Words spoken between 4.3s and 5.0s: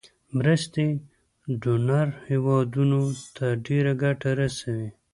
رسوي.